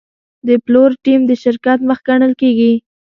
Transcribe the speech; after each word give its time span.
د 0.47 0.49
پلور 0.65 0.89
ټیم 1.03 1.19
د 1.27 1.31
شرکت 1.43 1.79
مخ 1.89 1.99
ګڼل 2.07 2.33
کېږي. 2.41 2.73